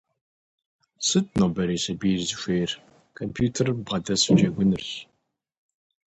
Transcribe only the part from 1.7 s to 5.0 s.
сабийр зыхуейр? Компьютерым бгъэдэсу джэгунырщ.